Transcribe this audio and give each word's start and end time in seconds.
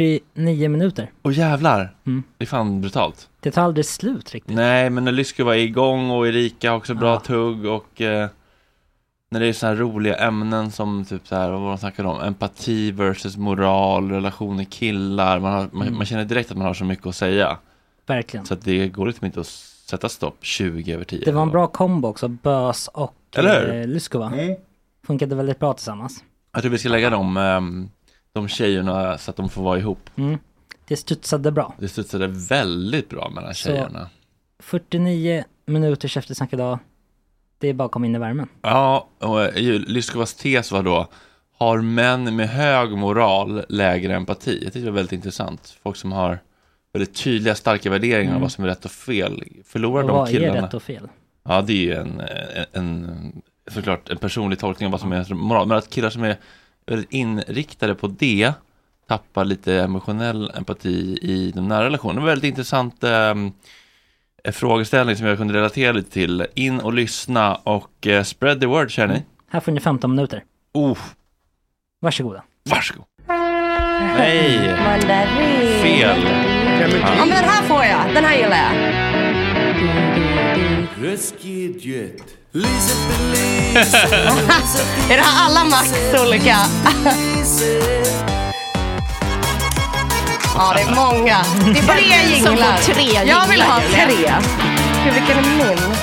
49 0.00 0.68
minuter. 0.68 1.10
Och 1.22 1.32
jävlar, 1.32 1.94
Mm. 2.06 2.22
det 2.38 2.44
är 2.44 2.46
fan 2.46 2.80
brutalt. 2.80 3.28
Det 3.40 3.50
tar 3.50 3.62
aldrig 3.62 3.86
slut 3.86 4.32
riktigt. 4.34 4.56
Nej, 4.56 4.90
men 4.90 5.04
när 5.04 5.12
Lysko 5.12 5.44
var 5.44 5.54
igång 5.54 6.10
och 6.10 6.28
Erika 6.28 6.70
har 6.70 6.76
också 6.76 6.94
bra 6.94 7.12
Ja. 7.12 7.20
tugg 7.20 7.64
och 7.66 8.00
eh, 8.00 8.28
när 9.30 9.40
det 9.40 9.46
är 9.46 9.52
så 9.52 9.66
här 9.66 9.74
roliga 9.74 10.14
ämnen 10.16 10.70
som 10.70 11.04
typ 11.04 11.26
så 11.28 11.36
här, 11.36 11.50
vad 11.50 11.60
var 11.60 11.68
de 11.68 11.78
snackade 11.78 12.08
om? 12.08 12.20
Empati 12.20 12.90
versus 12.90 13.36
moral, 13.36 14.10
relationer 14.10 14.64
killar. 14.64 15.38
Man, 15.40 15.52
har, 15.52 15.68
man, 15.72 15.82
Mm. 15.86 15.96
man 15.96 16.06
känner 16.06 16.24
direkt 16.24 16.50
att 16.50 16.56
man 16.56 16.66
har 16.66 16.74
så 16.74 16.84
mycket 16.84 17.06
att 17.06 17.16
säga. 17.16 17.58
Verkligen. 18.06 18.46
Så 18.46 18.54
att 18.54 18.64
det 18.64 18.88
går 18.88 19.06
liksom 19.06 19.26
inte 19.26 19.40
att 19.40 19.46
sätta 19.46 20.08
stopp 20.08 20.38
20 20.40 20.92
över 20.92 21.04
10. 21.04 21.24
Det 21.24 21.32
var 21.32 21.42
en 21.42 21.50
bra 21.50 21.66
kombo 21.66 22.08
också. 22.08 22.28
Bös 22.28 22.88
och 22.88 23.14
Eller 23.36 23.66
hur? 23.72 23.80
eh, 23.80 23.86
Lyskova. 23.86 24.32
Funkade 25.06 25.34
väldigt 25.34 25.58
bra 25.58 25.72
tillsammans. 25.72 26.24
Jag 26.52 26.62
tror 26.62 26.72
vi 26.72 26.78
ska 26.78 26.88
lägga 26.88 27.10
dem, 27.10 27.36
ehm, 27.36 27.88
de 28.36 28.48
tjejerna 28.48 29.18
så 29.18 29.30
att 29.30 29.36
de 29.36 29.48
får 29.48 29.62
vara 29.62 29.78
ihop. 29.78 30.10
Mm. 30.16 30.38
Det 30.88 30.96
studsade 30.96 31.52
bra. 31.52 31.74
Det 31.78 31.88
studsade 31.88 32.26
väldigt 32.26 33.08
bra 33.08 33.30
mellan 33.34 33.54
Så- 33.54 33.68
tjejerna. 33.68 34.08
49 34.58 35.44
minuters 35.66 36.16
eftersnack 36.16 36.52
idag. 36.52 36.78
Det 37.58 37.68
är 37.68 37.74
bara 37.74 37.84
att 37.86 37.92
komma 37.92 38.06
in 38.06 38.14
i 38.14 38.18
värmen. 38.18 38.48
Ja, 38.62 39.08
och 39.18 39.42
eh, 39.44 39.80
Lyskovas 39.80 40.34
tes 40.34 40.72
var 40.72 40.82
då 40.82 41.08
har 41.58 41.80
män 41.80 42.36
med 42.36 42.48
hög 42.48 42.90
moral 42.90 43.62
lägre 43.68 44.14
empati? 44.16 44.60
Jag 44.64 44.72
tycker 44.72 44.84
det 44.86 44.90
var 44.90 44.96
väldigt 44.96 45.12
intressant. 45.12 45.78
Folk 45.82 45.96
som 45.96 46.12
har 46.12 46.38
väldigt 46.92 47.14
tydliga, 47.14 47.54
starka 47.54 47.90
värderingar 47.90 48.34
av 48.34 48.40
vad 48.40 48.52
som 48.52 48.64
är 48.64 48.68
rätt 48.68 48.84
och 48.84 48.90
fel. 48.90 49.44
Förlorar 49.64 50.02
Och 50.02 50.08
de 50.08 50.16
vad 50.16 50.28
är 50.28 50.32
killarna? 50.32 50.66
rätt 50.66 50.74
och 50.74 50.82
fel? 50.82 51.08
Ja, 51.48 51.62
det 51.62 51.72
är 51.72 51.76
ju 51.76 51.92
en, 51.94 52.20
en, 52.20 52.66
en, 52.72 53.42
såklart 53.70 54.08
en 54.10 54.16
personlig 54.18 54.58
tolkning 54.58 54.86
av 54.86 54.90
vad 54.92 55.00
som 55.00 55.12
är 55.12 55.34
moral. 55.34 55.68
Men 55.68 55.76
att 55.78 55.90
killar 55.90 56.10
som 56.10 56.22
är 56.24 56.36
väldigt 56.86 57.12
inriktade 57.12 57.94
på 57.94 58.06
det 58.06 58.52
tappar 59.08 59.44
lite 59.44 59.74
emotionell 59.74 60.52
empati 60.54 61.18
i 61.22 61.52
de 61.54 61.68
nära 61.68 61.84
relationerna. 61.84 62.20
Det 62.20 62.24
var 62.24 62.30
väldigt 62.32 62.48
intressant 62.48 63.04
um, 63.04 63.52
frågeställning 64.52 65.16
som 65.16 65.26
jag 65.26 65.38
kunde 65.38 65.54
relatera 65.54 65.92
lite 65.92 66.10
till. 66.10 66.46
In 66.54 66.80
och 66.80 66.92
lyssna 66.94 67.54
och 67.54 68.06
eh, 68.06 68.22
spread 68.22 68.60
the 68.60 68.66
word, 68.66 68.90
känner 68.90 69.14
ni? 69.14 69.22
Här 69.50 69.60
får 69.60 69.72
ni 69.72 69.80
15 69.80 70.10
minuter. 70.14 70.44
Oh, 70.74 70.98
Varsågoda. 72.00 72.42
varsågod. 72.70 73.04
Nej, 74.16 74.74
Mandarin. 74.84 75.82
fel. 75.82 76.18
Ja 77.02 77.16
men 77.18 77.28
den 77.28 77.44
här 77.44 77.62
får 77.62 77.84
jag, 77.84 78.14
den 78.14 78.24
här 78.24 78.36
gillar 78.36 78.56
jag. 78.56 80.15
Är 85.10 85.16
det 85.16 85.22
här 85.22 85.46
alla 85.46 85.64
Max 85.64 85.92
olika? 86.26 86.56
ja 90.54 90.72
det 90.76 90.80
är 90.80 90.94
många. 90.94 91.44
Det 91.64 91.78
är 91.78 91.82
tre 91.84 92.42
som 92.42 92.52
jinglar. 92.52 92.78
tre 92.78 93.22
Jag 93.26 93.46
vill 93.48 93.62
ha 93.62 93.80
tre. 93.90 94.32
Gud 95.04 95.14
vilken 95.14 95.38
är 95.38 95.42
min? 95.42 95.95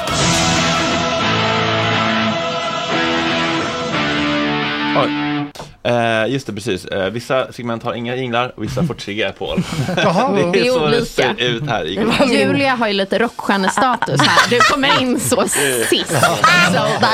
Eh, 5.86 6.28
just 6.32 6.48
det, 6.48 6.54
precis. 6.54 6.86
Eh, 6.86 7.10
vissa 7.10 7.52
segment 7.52 7.84
har 7.84 7.94
inga 7.94 8.16
jinglar 8.16 8.54
och 8.58 8.64
vissa 8.64 8.84
får 8.84 8.94
tre, 8.94 9.32
Paul. 9.32 9.64
Jaha. 9.98 10.32
det 10.32 10.52
Det 10.52 10.68
är 10.68 10.72
så 10.72 10.88
det 10.88 11.06
ser 11.06 11.42
ut 11.42 11.70
här. 11.70 11.86
i 11.86 12.40
Julia 12.40 12.76
har 12.76 12.88
ju 12.88 12.94
lite 12.94 13.20
rockstjärnestatus 13.20 14.22
här. 14.22 14.50
Du 14.50 14.60
kommer 14.60 15.02
in 15.02 15.20
så 15.20 15.48
sist. 15.90 16.12
Så 16.12 17.00
bara, 17.02 17.12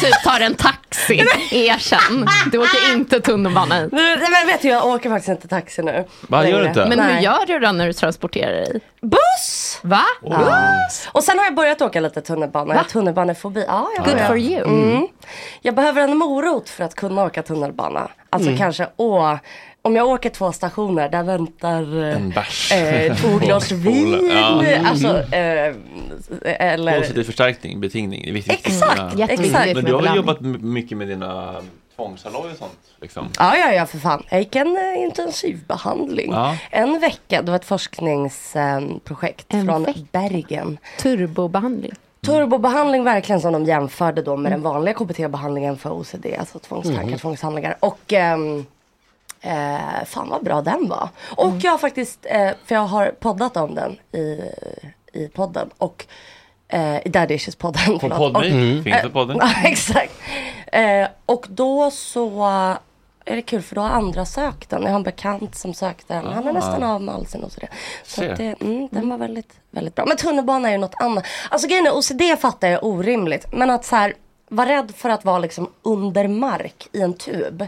typ 0.00 0.22
tar 0.24 0.40
en 0.40 0.54
taxi. 0.54 1.24
Erkänn. 1.50 2.28
Du 2.52 2.58
åker 2.58 2.92
inte 2.92 3.20
tunnelbana 3.20 3.80
hit. 3.80 3.92
Nej, 3.92 4.16
men 4.18 4.46
vet 4.46 4.62
du, 4.62 4.68
jag 4.68 4.86
åker 4.86 5.10
faktiskt 5.10 5.28
inte 5.28 5.48
taxi 5.48 5.82
nu. 5.82 6.04
Va, 6.20 6.48
gör 6.48 6.60
du 6.62 6.68
inte? 6.68 6.86
Men 6.86 7.00
hur 7.00 7.12
Nej. 7.14 7.24
gör 7.24 7.46
du 7.46 7.58
då 7.58 7.72
när 7.72 7.86
du 7.86 7.92
transporterar 7.92 8.52
dig? 8.52 8.80
Buss! 9.02 9.78
Va? 9.82 10.02
Buss! 10.22 11.08
Och 11.12 11.24
sen 11.24 11.38
har 11.38 11.44
jag 11.44 11.54
börjat 11.54 11.82
åka 11.82 12.00
lite 12.00 12.20
tunnelbana. 12.20 12.74
Jag 12.74 12.80
har 12.80 12.88
tunnelbanefobi. 12.88 13.64
Ja, 13.68 13.88
jag 13.96 14.04
Good 14.04 14.14
börjar. 14.14 14.26
for 14.28 14.38
you. 14.38 14.64
Mm. 14.64 15.06
Jag 15.62 15.74
behöver 15.74 16.02
en 16.02 16.16
morot 16.16 16.68
för 16.68 16.84
att 16.84 16.94
kunna 16.94 17.24
åka 17.24 17.42
tunnelbana. 17.42 18.08
Alltså 18.30 18.48
Mm. 18.48 18.58
kanske, 18.58 18.86
åh, 18.96 19.34
om 19.82 19.96
jag 19.96 20.06
åker 20.08 20.30
två 20.30 20.52
stationer, 20.52 21.08
där 21.08 21.22
väntar 21.22 22.02
eh, 22.02 22.16
En 22.16 22.30
bärs. 22.30 22.72
eh, 22.72 23.16
två 23.16 23.38
glas 23.46 23.72
vin. 23.72 24.30
Ja. 24.32 24.88
Alltså, 24.88 25.18
eh, 25.34 25.74
eller... 26.42 27.00
Positiv 27.00 27.24
förstärkning, 27.24 27.80
betingning, 27.80 28.22
det 28.24 28.28
är 28.30 28.32
viktigt. 28.34 28.66
Exakt, 28.66 29.18
Ja. 29.18 29.26
Exakt. 29.28 29.74
Men 29.74 29.84
du 29.84 29.94
har 29.94 30.02
väl 30.02 30.16
jobbat 30.16 30.40
mycket 30.40 30.98
med 30.98 31.08
dina 31.08 31.54
tvångshalloy 31.96 32.50
och 32.52 32.58
sånt? 32.58 32.78
Liksom. 33.00 33.28
Ja, 33.38 33.56
ja, 33.56 33.72
ja, 33.72 33.86
för 33.86 33.98
fan. 33.98 34.22
Jag 34.30 34.38
gick 34.40 34.56
en 34.56 34.76
eh, 34.76 35.02
intensivbehandling. 35.02 36.32
Ja. 36.32 36.56
En 36.70 37.00
vecka, 37.00 37.42
det 37.42 37.50
var 37.50 37.56
ett 37.56 37.64
forskningsprojekt 37.64 39.46
En 39.54 39.66
från 39.66 39.84
vecka? 39.84 40.00
Bergen. 40.12 40.78
Turbobehandling. 41.02 41.92
Turbobehandling 42.20 43.04
verkligen 43.04 43.40
som 43.40 43.52
de 43.52 43.64
jämförde 43.64 44.22
då 44.22 44.36
med 44.36 44.52
den 44.52 44.62
vanliga 44.62 44.94
KBT-behandlingen 44.94 45.76
för 45.76 45.90
OCD, 45.90 46.26
alltså 46.38 46.58
tvångstankar, 46.58 47.18
tvångshandlingar. 47.18 47.76
Och 47.80 48.12
ehm, 48.12 48.66
eh, 49.40 50.04
fan 50.06 50.28
vad 50.28 50.44
bra 50.44 50.62
den 50.62 50.88
var. 50.88 51.08
Och 51.36 51.54
jag 51.62 51.70
har 51.70 51.78
faktiskt, 51.78 52.18
eh, 52.30 52.50
för 52.64 52.74
jag 52.74 52.82
har 52.86 53.06
poddat 53.20 53.56
om 53.56 53.74
den 53.74 53.98
i, 54.12 54.40
i 55.12 55.28
podden. 55.28 55.70
Och 55.78 56.06
eh, 56.68 56.96
i 57.06 57.08
Daddy 57.08 57.34
Issues-podden. 57.36 57.98
På. 57.98 58.08
Podme, 58.08 58.38
Och- 58.38 58.84
finns 58.84 59.02
det 59.02 59.10
podden? 59.12 59.36
Ja, 59.42 59.52
exakt. 59.64 60.12
Eh, 60.66 61.08
och 61.26 61.46
då 61.48 61.90
så 61.90 62.50
är 63.28 63.36
det 63.36 63.42
kul 63.42 63.62
för 63.62 63.74
då 63.74 63.80
har 63.80 63.88
andra 63.88 64.24
sökt 64.24 64.70
den. 64.70 64.82
Jag 64.82 64.88
har 64.88 64.96
en 64.96 65.02
bekant 65.02 65.54
som 65.54 65.74
sökte 65.74 66.14
den. 66.14 66.26
Han 66.26 66.46
är 66.48 66.52
nästan 66.52 66.82
av 66.82 67.02
med 67.02 67.14
all 67.14 67.26
sin 67.26 67.44
OCD. 67.44 67.64
Så 68.04 68.24
att 68.24 68.36
det, 68.36 68.60
mm, 68.60 68.88
den 68.90 69.08
var 69.08 69.18
väldigt, 69.18 69.52
väldigt 69.70 69.94
bra. 69.94 70.04
Men 70.06 70.16
tunnelbana 70.16 70.68
är 70.68 70.72
ju 70.72 70.78
något 70.78 70.94
annat. 71.00 71.24
Alltså 71.50 71.68
grejen 71.68 71.86
är, 71.86 71.92
OCD 71.98 72.40
fattar 72.40 72.68
jag 72.68 72.74
är 72.74 72.84
orimligt. 72.84 73.46
Men 73.52 73.70
att 73.70 73.84
så 73.84 73.96
här, 73.96 74.14
vara 74.48 74.68
rädd 74.68 74.92
för 74.96 75.10
att 75.10 75.24
vara 75.24 75.38
liksom 75.38 75.70
under 75.82 76.28
mark 76.28 76.88
i 76.92 77.00
en 77.00 77.14
tub. 77.14 77.66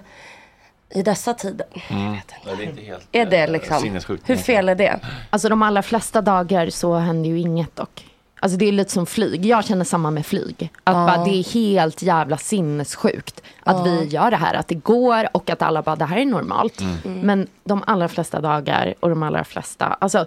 I 0.95 1.03
dessa 1.03 1.35
tider. 1.35 1.67
Nej, 1.91 2.23
det 2.45 2.51
är 2.51 2.63
inte 2.63 2.83
helt 2.83 3.09
Är 3.13 3.27
det 3.27 3.43
eh, 3.43 3.51
liksom, 3.51 3.81
sinnessjukt. 3.81 4.31
hur 4.31 4.37
fel 4.37 4.69
är 4.69 4.75
det? 4.75 5.01
Alltså 5.31 5.49
de 5.49 5.63
allra 5.63 5.83
flesta 5.83 6.21
dagar 6.21 6.71
så 6.71 6.95
händer 6.95 7.31
ju 7.31 7.39
inget 7.39 7.77
dock. 7.77 8.10
Alltså 8.41 8.59
det 8.59 8.69
är 8.69 8.73
lite 8.73 8.91
som 8.91 9.07
flyg. 9.07 9.47
Jag 9.47 9.65
känner 9.65 9.85
samma 9.85 10.11
med 10.11 10.27
flyg. 10.27 10.73
Att 10.85 10.95
bara, 10.95 11.25
det 11.25 11.31
är 11.31 11.55
helt 11.55 12.03
jävla 12.03 12.37
sinnessjukt 12.37 13.43
att 13.63 13.87
vi 13.87 14.05
gör 14.05 14.31
det 14.31 14.37
här. 14.37 14.55
Att 14.55 14.69
det 14.69 14.75
går 14.75 15.29
och 15.37 15.51
att 15.51 15.63
alla 15.63 15.83
bara, 15.83 15.97
det 15.97 16.05
här 16.05 16.17
är 16.17 16.25
normalt. 16.25 16.81
Men 17.05 17.47
de 17.65 17.83
allra 17.87 18.09
flesta 18.09 18.41
dagar 18.41 18.95
och 19.01 19.09
de 19.09 19.23
allra 19.23 19.45
flesta, 19.45 19.87
alltså 19.87 20.27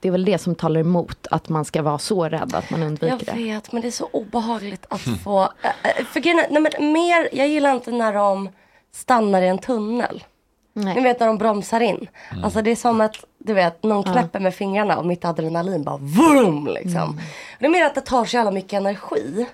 det 0.00 0.08
är 0.08 0.10
väl 0.10 0.24
det 0.24 0.38
som 0.38 0.54
talar 0.54 0.80
emot 0.80 1.26
att 1.30 1.48
man 1.48 1.64
ska 1.64 1.82
vara 1.82 1.98
så 1.98 2.28
rädd 2.28 2.54
att 2.54 2.70
man 2.70 2.82
undviker 2.82 3.16
Jag 3.26 3.36
det. 3.36 3.42
vet, 3.44 3.72
men 3.72 3.82
det 3.82 3.88
är 3.88 3.92
så 3.92 4.08
obehagligt 4.12 4.86
att 4.88 5.00
få... 5.00 5.42
Äh, 5.42 5.70
äh, 5.98 6.04
för 6.06 6.20
grejen 6.20 6.44
nej, 6.50 6.62
men 6.62 6.92
mer, 6.92 7.28
jag 7.32 7.48
gillar 7.48 7.74
inte 7.74 7.90
när 7.90 8.12
de 8.12 8.48
stannar 8.92 9.42
i 9.42 9.48
en 9.48 9.58
tunnel. 9.58 10.24
Nej. 10.72 10.94
Ni 10.94 11.00
vet 11.00 11.20
när 11.20 11.26
de 11.26 11.38
bromsar 11.38 11.80
in. 11.80 12.06
Alltså 12.44 12.62
det 12.62 12.70
är 12.70 12.76
som 12.76 13.00
att, 13.00 13.16
du 13.38 13.54
vet, 13.54 13.82
någon 13.82 14.02
knäpper 14.02 14.40
med 14.40 14.54
fingrarna 14.54 14.98
och 14.98 15.06
mitt 15.06 15.24
adrenalin 15.24 15.84
bara 15.84 15.96
vroom 15.96 16.66
liksom. 16.66 17.20
Det 17.60 17.66
är 17.66 17.70
mer 17.70 17.84
att 17.84 17.94
det 17.94 18.00
tar 18.00 18.24
så 18.24 18.36
jävla 18.36 18.50
mycket 18.50 18.72
energi. 18.72 19.46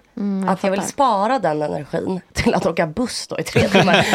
att 0.49 0.63
jag 0.63 0.71
vill 0.71 0.81
fattar. 0.81 0.93
spara 0.93 1.39
den 1.39 1.63
energin 1.63 2.21
till 2.33 2.55
att 2.55 2.67
åka 2.67 2.87
buss 2.87 3.27
då 3.27 3.39
i 3.39 3.43
tre 3.43 3.69
timmar. 3.69 4.07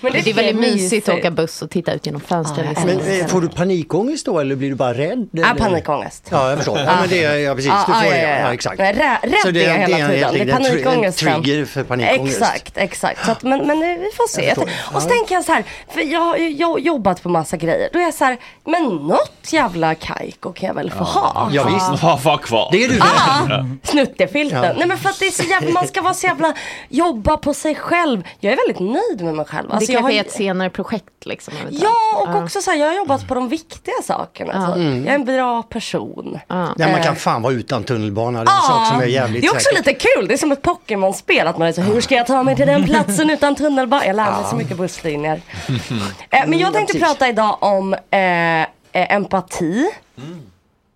men 0.00 0.12
Det 0.12 0.18
är 0.18 0.22
tycker 0.22 0.28
jag 0.30 0.34
väldigt 0.52 0.56
mysigt 0.74 1.08
att 1.08 1.14
åka 1.18 1.30
buss 1.30 1.62
och 1.62 1.70
titta 1.70 1.92
ut 1.92 2.06
genom 2.06 2.20
fönstret. 2.20 2.66
Ja. 2.76 2.82
Men 2.86 3.20
eh, 3.20 3.26
får 3.26 3.40
du 3.40 3.48
panikångest 3.48 4.26
då 4.26 4.38
eller 4.38 4.56
blir 4.56 4.68
du 4.68 4.74
bara 4.74 4.94
rädd? 4.94 5.28
Ja, 5.32 5.46
eller? 5.46 5.54
panikångest. 5.54 6.28
Ja, 6.30 6.48
jag 6.48 6.56
förstår. 6.58 6.78
Ja, 6.78 6.96
men 7.00 7.08
det 7.08 7.24
är, 7.24 7.36
ja, 7.36 7.54
precis. 7.54 7.70
Du 7.70 7.76
Ja, 7.76 7.84
får 7.86 7.94
ja, 8.04 8.10
det. 8.10 8.22
ja, 8.22 8.28
Ja, 8.28 8.40
ja. 8.40 8.52
exakt. 8.54 8.78
Nej, 8.78 8.92
rä- 8.94 9.18
rädd 9.22 9.34
Så 9.44 9.50
det 9.50 9.64
är 9.64 9.68
jag 9.68 9.74
hela 9.74 9.86
det 9.86 9.94
tiden. 9.94 10.14
egentligen 10.16 10.46
Det 10.46 10.52
är 10.68 10.92
tr- 10.92 11.04
en 11.06 11.12
trigger 11.42 11.64
för 11.64 11.82
panikångest. 11.84 12.36
Exakt, 12.40 12.72
exakt. 12.78 13.24
Så 13.26 13.32
att, 13.32 13.42
men, 13.42 13.66
men 13.66 13.80
vi 13.80 14.10
får 14.16 14.28
se. 14.28 14.54
Och 14.94 15.02
så 15.02 15.08
tänker 15.08 15.34
jag 15.34 15.44
så 15.44 15.52
här, 15.52 15.64
för 15.88 16.00
jag 16.12 16.20
har 16.20 16.36
ju 16.36 16.48
jobbat 16.78 17.22
på 17.22 17.28
massa 17.28 17.56
grejer. 17.56 17.88
Då 17.92 17.98
är 17.98 18.02
jag 18.02 18.14
så 18.14 18.24
här, 18.24 18.36
men 18.64 18.82
något 18.82 19.52
jävla 19.52 19.94
kajko 19.94 20.52
kan 20.52 20.66
jag 20.66 20.74
väl 20.74 20.90
få 20.90 21.04
ha? 21.04 21.48
Ja, 21.52 21.64
visst. 21.64 22.02
Vad 22.02 22.22
var 22.22 22.38
kvar? 22.38 22.59
Det 22.72 22.84
är 22.84 22.88
du 22.88 22.98
Ah, 23.02 23.64
snuttefilten. 23.82 24.76
Nej 24.78 24.86
men 24.88 24.98
för 24.98 25.08
att 25.08 25.18
det 25.18 25.26
är 25.26 25.30
så 25.30 25.42
jävla, 25.42 25.70
man 25.70 25.88
ska 25.88 26.02
vara 26.02 26.14
så 26.14 26.26
jävla, 26.26 26.54
jobba 26.88 27.36
på 27.36 27.54
sig 27.54 27.74
själv. 27.74 28.22
Jag 28.40 28.52
är 28.52 28.56
väldigt 28.56 28.80
nöjd 28.80 29.24
med 29.24 29.34
mig 29.34 29.44
själv. 29.46 29.72
Alltså, 29.72 29.86
det 29.86 29.92
jag 29.92 30.00
kanske 30.02 30.16
har- 30.18 30.24
är 30.24 30.26
ett 30.26 30.32
senare 30.32 30.70
projekt 30.70 31.06
liksom. 31.24 31.54
eventuellt. 31.60 31.82
Ja, 31.84 32.22
och 32.36 32.42
också 32.42 32.60
så 32.60 32.70
här, 32.70 32.78
jag 32.78 32.86
har 32.86 32.94
jobbat 32.94 33.28
på 33.28 33.34
de 33.34 33.48
viktiga 33.48 33.94
sakerna. 34.04 34.52
Så 34.74 34.80
Jag 34.80 34.86
är 35.06 35.14
en 35.14 35.24
bra 35.24 35.62
person. 35.62 36.38
Nej, 36.76 36.92
man 36.92 37.02
kan 37.02 37.16
fan 37.16 37.42
vara 37.42 37.52
utan 37.52 37.84
tunnelbana. 37.84 38.44
Det 38.44 38.50
är 38.50 38.54
en 38.56 38.62
sak 38.62 38.86
som 38.88 39.00
är 39.00 39.04
jävligt 39.06 39.42
det 39.42 39.46
är 39.48 39.50
också 39.52 39.64
säker. 39.64 39.76
lite 39.76 39.94
kul, 39.94 40.28
det 40.28 40.34
är 40.34 40.38
som 40.38 40.52
ett 40.52 40.62
Pokémon-spel. 40.62 41.46
Att 41.46 41.58
man 41.58 41.68
är 41.68 41.72
så, 41.72 41.80
hur 41.80 42.00
ska 42.00 42.14
jag 42.14 42.26
ta 42.26 42.42
mig 42.42 42.56
till 42.56 42.66
den 42.66 42.84
platsen 42.84 43.30
utan 43.30 43.54
tunnelbana? 43.54 44.06
Jag 44.06 44.16
lär 44.16 44.24
mig 44.30 44.44
så 44.50 44.56
mycket 44.56 44.76
busslinjer. 44.76 45.40
eh, 46.30 46.40
men 46.46 46.58
jag 46.58 46.72
tänkte 46.72 46.98
prata 46.98 47.28
idag 47.28 47.56
om 47.60 47.94
eh, 47.94 48.60
eh, 48.60 48.66
empati. 48.92 49.90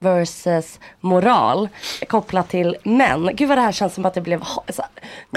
Versus 0.04 0.78
moral 1.00 1.68
kopplat 2.08 2.48
till 2.48 2.76
män. 2.82 3.30
Gud 3.32 3.48
vad 3.48 3.58
det 3.58 3.62
här 3.62 3.72
känns 3.72 3.94
som 3.94 4.06
att 4.06 4.14
det 4.14 4.20
blev 4.20 4.44
så, 4.68 4.84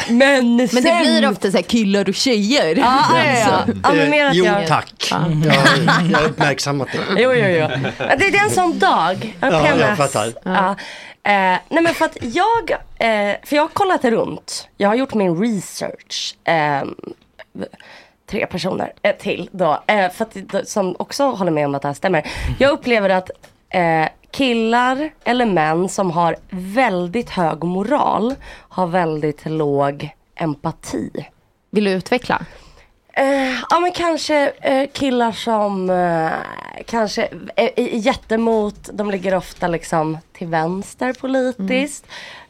män 0.09 0.55
Men 0.55 0.83
det 0.83 0.99
blir 1.01 1.29
ofta 1.29 1.51
så 1.51 1.57
här 1.57 1.63
killar 1.63 2.09
och 2.09 2.15
tjejer. 2.15 2.75
Ja, 2.75 3.03
ja, 3.13 3.23
ja. 3.25 3.73
ja 3.83 3.93
men 3.93 4.09
mer 4.09 4.27
Eh, 4.27 4.31
att 4.31 4.35
jo, 4.35 4.45
jag... 4.45 4.67
tack. 4.67 5.07
Jag, 5.11 6.11
jag 6.11 6.19
har 6.19 6.25
uppmärksammat 6.25 6.87
det. 6.91 7.21
Jo, 7.21 7.33
jo, 7.33 7.47
jo. 7.47 7.67
Det, 7.97 8.15
det 8.17 8.37
är 8.37 8.43
en 8.43 8.49
sån 8.49 8.79
dag. 8.79 9.37
Ja, 9.41 9.77
jag 9.77 9.97
fattar. 9.97 10.33
Ja. 10.43 10.69
Eh, 11.23 11.59
nej 11.69 11.83
men 11.83 11.93
för 11.93 12.05
att 12.05 12.17
jag, 12.21 12.71
eh, 12.71 13.35
för 13.43 13.55
jag 13.55 13.63
har 13.63 13.67
kollat 13.67 14.05
runt. 14.05 14.67
Jag 14.77 14.89
har 14.89 14.95
gjort 14.95 15.13
min 15.13 15.41
research. 15.41 16.35
Eh, 16.43 16.83
tre 18.29 18.45
personer 18.45 18.93
eh, 19.01 19.15
till 19.15 19.49
då. 19.51 19.83
Eh, 19.87 20.11
för 20.11 20.25
att, 20.25 20.67
som 20.67 20.95
också 20.99 21.31
håller 21.31 21.51
med 21.51 21.65
om 21.65 21.75
att 21.75 21.81
det 21.81 21.87
här 21.87 21.95
stämmer. 21.95 22.27
Jag 22.59 22.71
upplever 22.71 23.09
att 23.09 23.29
eh, 23.69 24.05
killar 24.31 25.09
eller 25.23 25.45
män 25.45 25.89
som 25.89 26.11
har 26.11 26.35
väldigt 26.49 27.29
hög 27.29 27.63
moral 27.63 28.35
har 28.69 28.87
väldigt 28.87 29.45
låg 29.45 30.09
empati. 30.35 31.11
Vill 31.71 31.83
du 31.83 31.91
utveckla? 31.91 32.45
Eh, 33.13 33.59
ja 33.69 33.79
men 33.79 33.91
kanske 33.91 34.51
eh, 34.61 34.89
killar 34.93 35.31
som 35.31 35.89
eh, 35.89 36.31
kanske 36.85 37.29
är, 37.55 37.79
är 37.79 37.97
jättemot, 37.97 38.89
de 38.93 39.11
ligger 39.11 39.35
ofta 39.35 39.67
liksom 39.67 40.17
till 40.33 40.47
vänster 40.47 41.13
politiskt. 41.13 42.05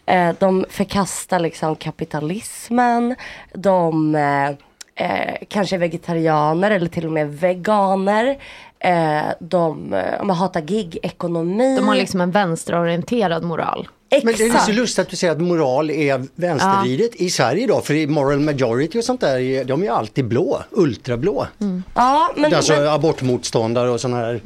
Eh, 0.05 0.35
de 0.39 0.65
förkastar 0.69 1.39
liksom 1.39 1.75
kapitalismen. 1.75 3.15
De 3.53 4.15
eh, 4.15 4.49
eh, 4.95 5.35
kanske 5.47 5.75
är 5.75 5.79
vegetarianer 5.79 6.71
eller 6.71 6.89
till 6.89 7.05
och 7.05 7.11
med 7.11 7.39
veganer. 7.39 8.37
Eh, 8.79 9.21
de, 9.39 9.93
eh, 9.93 10.17
de 10.19 10.29
hatar 10.29 10.61
gig-ekonomi. 10.61 11.75
De 11.75 11.87
har 11.87 11.95
liksom 11.95 12.21
en 12.21 12.31
vänsterorienterad 12.31 13.43
moral. 13.43 13.87
Men 14.23 14.33
det 14.37 14.43
är 14.43 14.57
så 14.57 14.71
lustigt 14.71 14.99
att 14.99 15.09
du 15.09 15.15
säger 15.15 15.33
att 15.33 15.41
moral 15.41 15.89
är 15.89 16.25
vänstervridet 16.35 17.15
i 17.15 17.29
Sverige 17.29 17.67
då, 17.67 17.81
för 17.81 17.93
i 17.93 18.07
moral 18.07 18.39
majority 18.39 18.99
och 18.99 19.03
sånt 19.03 19.21
där, 19.21 19.63
de 19.63 19.81
är 19.81 19.85
ju 19.85 19.91
alltid 19.91 20.27
blå, 20.27 20.63
ultrablå. 20.71 21.47
Ja, 21.95 22.31
men, 22.35 22.53
alltså 22.53 22.73
men, 22.73 22.87
abortmotståndare 22.87 23.89
och 23.89 24.01
sådana 24.01 24.17
här. 24.17 24.41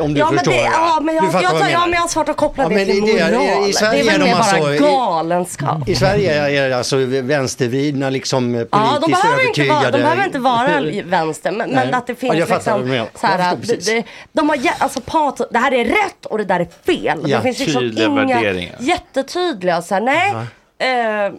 Om 0.00 0.14
du 0.14 0.20
ja, 0.20 0.26
men 0.30 0.38
förstår. 0.38 0.52
det, 0.52 0.58
ja, 0.58 0.98
men 1.02 1.14
jag, 1.14 1.24
Du 1.24 1.30
fattar 1.30 1.42
jag, 1.42 1.52
vad 1.52 1.60
jag, 1.62 1.66
jag 1.66 1.72
ja, 1.72 1.78
menar. 1.78 1.86
men 1.86 1.94
jag 1.94 2.00
har 2.00 2.08
svårt 2.08 2.28
att 2.28 2.36
koppla 2.36 2.62
Ja, 2.62 2.68
det 2.68 2.74
men 2.74 2.86
till 2.86 2.94
det- 3.06 3.30
moral. 3.30 3.68
i 3.70 3.72
Sverige 3.72 4.02
det 4.02 4.08
är 4.08 4.12
väl 4.12 4.20
mer 4.28 4.32
bara 4.34 4.42
alltså- 4.42 4.74
i- 4.74 4.78
galenskap. 4.78 5.88
I 5.88 5.94
Sverige 5.94 6.62
är 6.64 6.68
det 6.68 6.76
alltså 6.76 6.96
vänstervridna 7.06 8.10
liksom 8.10 8.52
politiskt 8.52 8.68
Ja, 8.72 8.98
de 9.00 9.10
behöver, 9.10 9.46
inte 9.48 9.62
vara, 9.62 9.78
övertygade. 9.78 9.98
de 9.98 10.02
behöver 10.02 10.24
inte 10.24 10.38
vara 10.38 11.00
vänster, 11.04 11.50
men, 11.52 11.70
men 11.70 11.94
att 11.94 12.06
det 12.06 12.12
Ja, 12.12 12.16
finns 12.16 12.34
jag 12.34 12.48
fattar 12.48 12.78
liksom 12.78 13.06
så 13.20 13.26
här, 13.26 13.56
de, 13.56 13.76
de, 13.76 14.02
de 14.32 14.48
har, 14.48 14.58
alltså 14.78 15.00
pat, 15.00 15.40
det 15.50 15.58
här 15.58 15.74
är 15.74 15.84
rätt 15.84 16.26
och 16.26 16.38
det 16.38 16.44
där 16.44 16.60
är 16.60 16.68
fel. 16.86 17.18
Ja, 17.26 17.36
det 17.36 17.42
finns 17.42 17.58
liksom 17.58 18.18
inga 18.18 18.52
jättetydliga, 18.80 19.82
så 19.82 19.94
här, 19.94 20.00
nej, 20.00 20.34
eh, 20.78 21.32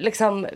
liksom 0.00 0.46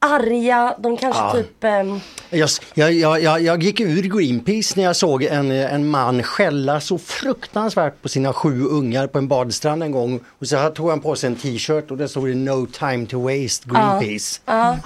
arga, 0.00 0.74
de 0.78 0.96
kanske 0.96 1.20
Ja. 1.22 1.32
typ, 1.32 1.64
ehm, 1.64 2.00
Jag, 2.30 2.48
jag, 2.74 2.92
jag, 2.92 3.22
jag, 3.22 3.40
jag 3.42 3.62
gick 3.62 3.80
ur 3.80 4.02
Greenpeace 4.02 4.72
när 4.76 4.84
jag 4.84 4.96
såg 4.96 5.22
en, 5.22 5.50
en 5.50 5.88
man 5.88 6.22
skälla 6.22 6.80
så 6.80 6.98
fruktansvärt 6.98 8.02
på 8.02 8.08
sina 8.08 8.32
sju 8.32 8.64
ungar 8.64 9.06
på 9.06 9.18
en 9.18 9.28
badstrand 9.28 9.82
en 9.82 9.92
gång. 9.92 10.20
Och 10.38 10.46
så 10.46 10.56
här 10.56 10.70
tog 10.70 10.90
han 10.90 11.00
på 11.00 11.16
sig 11.16 11.26
en 11.26 11.36
t-shirt 11.36 11.90
och 11.90 11.96
det 11.96 12.08
stod 12.08 12.28
det 12.28 12.34
No 12.34 12.66
time 12.66 13.06
to 13.06 13.20
waste 13.22 13.68
Greenpeace. 13.68 14.40
Ah, 14.44 14.70
och 14.70 14.76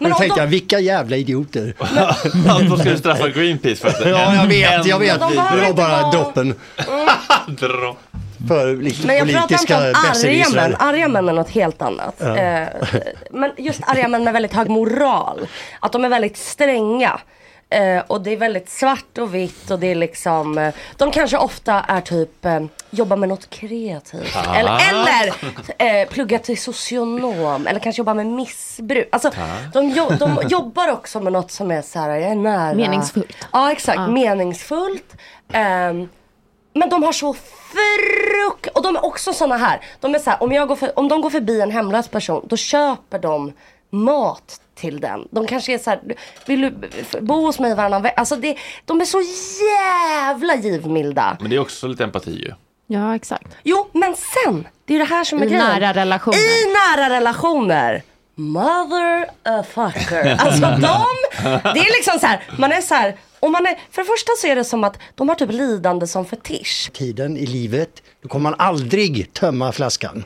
Men 0.00 0.10
då 0.10 0.16
tänkte 0.18 0.36
de- 0.36 0.40
jag, 0.44 0.46
vilka 0.50 0.78
jävla 0.80 1.16
idioter. 1.16 1.74
Ja, 2.46 2.60
då 2.68 2.76
ska 2.76 2.90
du 2.90 2.98
straffa 2.98 3.28
Greenpeace 3.28 3.76
för 3.76 3.88
att 3.88 4.08
Ja, 4.10 4.34
jag 4.34 4.46
vet, 4.46 4.86
jag 4.86 4.98
vet. 4.98 5.20
de 5.20 5.30
Det 5.34 5.36
var 5.36 5.72
bara 5.72 6.02
vara- 6.02 6.10
droppen 6.12 6.54
Dra. 7.60 7.96
För 8.48 8.76
liksom 8.76 9.06
Men 9.06 9.16
jag 9.16 9.28
pratar 9.28 9.46
politiska 9.46 9.74
inte 9.74 9.88
om 9.88 9.94
arga 9.94 10.02
män. 10.02 10.12
besserwissrar. 10.12 10.76
Arga 10.78 11.08
män 11.08 11.28
är 11.28 11.32
något 11.32 11.50
helt 11.50 11.82
annat. 11.82 12.20
Eh, 12.22 12.64
men 13.30 13.52
just 13.56 13.80
arga 13.86 14.08
män 14.08 14.24
med 14.24 14.32
väldigt 14.32 14.52
hög 14.54 14.68
moral. 14.68 15.48
Att 15.80 15.92
de 15.92 16.04
är 16.04 16.08
väldigt 16.08 16.36
stränga. 16.36 17.20
Eh, 17.70 18.02
och 18.06 18.20
det 18.20 18.30
är 18.32 18.36
väldigt 18.36 18.70
svart 18.70 19.18
och 19.18 19.34
vitt 19.34 19.70
och 19.70 19.78
det 19.78 19.86
är 19.86 19.94
liksom 19.94 20.58
eh, 20.58 20.74
De 20.96 21.10
kanske 21.10 21.36
ofta 21.36 21.80
är 21.88 22.00
typ 22.00 22.44
eh, 22.44 22.60
Jobbar 22.90 23.16
med 23.16 23.28
något 23.28 23.50
kreativt. 23.50 24.36
Ah. 24.36 24.54
Eller, 24.54 24.80
eller 24.90 26.02
eh, 26.02 26.08
plugga 26.08 26.38
till 26.38 26.58
socionom. 26.62 27.66
Eller 27.66 27.80
kanske 27.80 28.00
jobba 28.00 28.14
med 28.14 28.26
missbruk. 28.26 29.08
Alltså 29.12 29.30
de, 29.72 29.88
jo, 29.96 30.10
de 30.18 30.38
jobbar 30.48 30.88
också 30.88 31.20
med 31.20 31.32
något 31.32 31.50
som 31.50 31.70
är 31.70 31.82
så 31.82 31.98
här, 31.98 32.10
jag 32.10 32.30
är 32.30 32.34
nära. 32.34 32.74
Meningsfullt. 32.74 33.36
Ja 33.52 33.72
exakt, 33.72 34.10
meningsfullt. 34.10 35.16
Men 36.74 36.88
de 36.88 37.02
har 37.02 37.12
så 37.12 37.34
fruk... 37.34 38.66
Och 38.74 38.82
de 38.82 38.96
är 38.96 39.04
också 39.04 39.32
såna 39.32 39.56
här. 39.56 39.80
De 40.00 40.14
är 40.14 40.18
så 40.18 40.30
här, 40.30 40.42
om, 40.42 40.52
jag 40.52 40.68
går 40.68 40.76
för, 40.76 40.98
om 40.98 41.08
de 41.08 41.20
går 41.20 41.30
förbi 41.30 41.60
en 41.60 41.70
hemlös 41.70 42.08
person, 42.08 42.46
då 42.48 42.56
köper 42.56 43.18
de 43.18 43.52
mat 43.90 44.60
till 44.74 45.00
den. 45.00 45.28
De 45.30 45.46
kanske 45.46 45.74
är 45.74 45.78
så 45.78 45.90
här, 45.90 46.00
vill 46.46 46.60
du 46.60 46.74
bo 47.20 47.34
hos 47.46 47.58
mig 47.58 47.74
varannan 47.74 48.02
vecka? 48.02 48.14
Alltså 48.16 48.36
det, 48.36 48.56
de 48.84 49.00
är 49.00 49.04
så 49.04 49.22
jävla 49.64 50.54
givmilda. 50.56 51.36
Men 51.40 51.50
det 51.50 51.56
är 51.56 51.60
också 51.60 51.86
lite 51.86 52.04
empati 52.04 52.30
ju. 52.30 52.52
Ja, 52.86 53.14
exakt. 53.14 53.56
Jo, 53.62 53.88
men 53.92 54.14
sen, 54.16 54.68
det 54.84 54.94
är 54.94 54.98
det 54.98 55.04
här 55.04 55.24
som 55.24 55.42
är 55.42 55.46
I 55.46 55.48
grejen. 55.48 55.64
nära 55.66 55.92
relationer. 55.92 56.38
I 56.38 56.74
nära 56.96 57.10
relationer. 57.10 58.02
Motherfucker. 58.34 60.36
Alltså 60.38 60.60
de, 60.60 61.06
det 61.74 61.80
är 61.80 61.96
liksom 61.96 62.18
så 62.18 62.26
här, 62.26 62.42
man 62.58 62.72
är 62.72 62.80
så 62.80 62.94
här, 62.94 63.16
och 63.42 63.50
man 63.50 63.66
är, 63.66 63.74
för 63.90 64.02
det 64.02 64.06
första 64.08 64.32
så 64.38 64.46
är 64.46 64.56
det 64.56 64.64
som 64.64 64.84
att 64.84 64.98
de 65.14 65.28
har 65.28 65.36
typ 65.36 65.52
lidande 65.52 66.06
som 66.06 66.24
fetisch. 66.24 66.90
Tiden 66.92 67.36
i 67.36 67.46
livet, 67.46 68.02
då 68.22 68.28
kommer 68.28 68.50
man 68.50 68.54
aldrig 68.58 69.32
tömma 69.32 69.72
flaskan. 69.72 70.24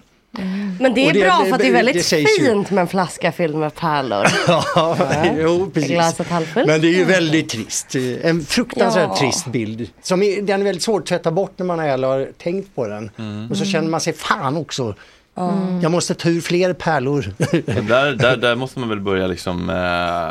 Men 0.81 0.95
det 0.95 1.09
är 1.09 1.13
det- 1.13 1.21
bra 1.21 1.39
det- 1.43 1.47
för 1.49 1.53
att 1.53 1.59
det 1.59 1.65
är 1.67 1.71
det 1.71 1.77
väldigt 1.77 2.13
ju. 2.13 2.27
fint 2.27 2.71
med 2.71 2.83
en 2.83 2.89
flaska 2.89 3.33
fylld 3.33 3.55
med 3.55 3.75
pärlor. 3.75 4.27
Ja, 4.75 4.97
jo 5.39 5.71
precis. 5.75 6.19
Men 6.55 6.81
det 6.81 6.87
är 6.89 6.93
ju 6.99 7.05
väldigt 7.05 7.49
trist. 7.49 7.95
En 8.23 8.41
fruktansvärt 8.45 9.09
Ja. 9.09 9.17
trist 9.17 9.47
bild. 9.47 9.91
Som 10.03 10.23
är, 10.23 10.43
den 10.43 10.61
är 10.61 10.65
väldigt 10.65 10.83
svår 10.83 10.99
att 11.01 11.07
tvätta 11.07 11.31
bort 11.31 11.53
när 11.57 11.67
man 11.67 11.79
väl 11.79 12.05
har 12.05 12.29
tänkt 12.43 12.75
på 12.75 12.87
den. 12.89 13.11
Och 13.51 13.57
så 13.57 13.65
känner 13.65 13.89
man 13.89 14.01
sig 14.01 14.13
fan 14.13 14.57
också. 14.57 14.95
Jag 15.83 15.91
måste 15.93 16.15
ta 16.15 16.29
ur 16.29 16.41
fler 16.41 16.73
pärlor. 16.73 17.33
Där, 17.89 18.13
där, 18.13 18.37
där 18.47 18.55
måste 18.57 18.79
man 18.79 18.89
väl 18.89 19.01
börja 19.01 19.27
liksom 19.27 19.71
eh, 19.71 20.31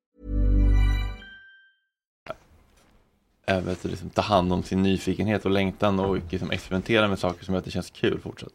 Vet 3.45 3.83
du, 3.83 3.89
liksom, 3.89 4.09
ta 4.09 4.21
hand 4.21 4.53
om 4.53 4.63
sin 4.63 4.83
nyfikenhet 4.83 5.45
och 5.45 5.51
längtan 5.51 5.99
och 5.99 6.17
liksom, 6.29 6.51
experimentera 6.51 7.07
med 7.07 7.19
saker 7.19 7.45
som 7.45 7.53
gör 7.53 7.59
att 7.59 7.65
det 7.65 7.71
känns 7.71 7.89
kul 7.89 8.19
fortsatt. 8.23 8.51